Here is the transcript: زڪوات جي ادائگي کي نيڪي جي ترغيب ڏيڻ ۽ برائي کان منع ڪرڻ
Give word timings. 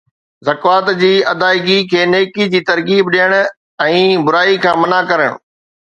زڪوات 0.47 0.87
جي 1.01 1.11
ادائگي 1.33 1.77
کي 1.91 2.01
نيڪي 2.13 2.47
جي 2.55 2.61
ترغيب 2.71 3.11
ڏيڻ 3.17 3.39
۽ 3.89 4.01
برائي 4.31 4.55
کان 4.65 4.75
منع 4.85 5.07
ڪرڻ 5.13 5.41